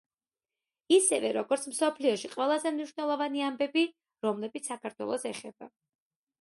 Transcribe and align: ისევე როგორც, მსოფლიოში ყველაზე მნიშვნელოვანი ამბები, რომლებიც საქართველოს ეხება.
ისევე 0.95 1.29
როგორც, 1.37 1.67
მსოფლიოში 1.73 2.33
ყველაზე 2.33 2.73
მნიშვნელოვანი 2.79 3.47
ამბები, 3.51 3.87
რომლებიც 4.29 4.73
საქართველოს 4.75 5.31
ეხება. 5.37 5.73